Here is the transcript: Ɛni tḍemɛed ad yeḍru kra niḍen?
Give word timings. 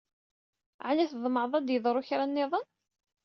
Ɛni 0.87 1.05
tḍemɛed 1.11 1.53
ad 1.55 1.67
yeḍru 1.71 2.01
kra 2.07 2.25
niḍen? 2.27 2.65